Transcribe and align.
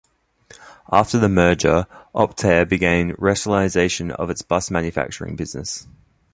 After 0.91 1.19
the 1.19 1.29
merger, 1.29 1.85
Optare 2.15 2.67
began 2.67 3.13
rationalisation 3.17 4.09
of 4.09 4.31
its 4.31 4.41
bus 4.41 4.71
manufacturing 4.71 5.35
business. 5.35 5.87